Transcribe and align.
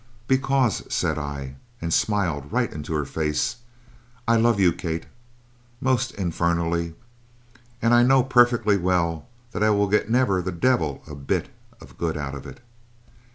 "'Because,' 0.25 0.81
said 0.91 1.19
I, 1.19 1.57
and 1.79 1.93
smiled 1.93 2.51
right 2.51 2.73
into 2.73 2.91
her 2.95 3.05
face, 3.05 3.57
'I 4.27 4.37
love 4.37 4.59
you, 4.59 4.73
Kate, 4.73 5.05
most 5.79 6.09
infernally; 6.15 6.95
and 7.83 7.93
I 7.93 8.01
know 8.01 8.23
perfectly 8.23 8.77
well 8.77 9.27
that 9.51 9.61
I 9.61 9.69
will 9.69 9.87
get 9.87 10.09
never 10.09 10.41
the 10.41 10.51
devil 10.51 11.03
a 11.05 11.13
bit 11.13 11.49
of 11.79 11.99
good 11.99 12.17
out 12.17 12.33
of 12.33 12.47
it.' 12.47 12.61